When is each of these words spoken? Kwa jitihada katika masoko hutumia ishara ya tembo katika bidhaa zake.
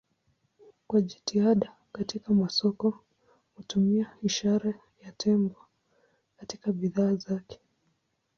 Kwa 0.87 1.01
jitihada 1.01 1.75
katika 1.91 2.33
masoko 2.33 3.03
hutumia 3.55 4.15
ishara 4.23 4.73
ya 5.01 5.11
tembo 5.11 5.55
katika 6.37 6.71
bidhaa 6.71 7.13
zake. 7.15 7.59